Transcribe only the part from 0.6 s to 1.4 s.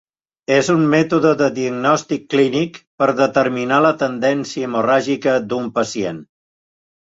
un mètode